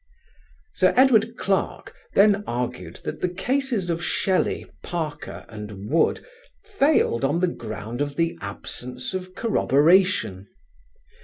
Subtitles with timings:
[0.73, 6.25] Sir Edward Clarke then argued that the cases of Shelley, Parker and Wood
[6.63, 10.47] failed on the ground of the absence of corroboration.